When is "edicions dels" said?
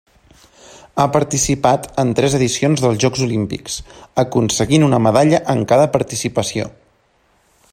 2.37-2.97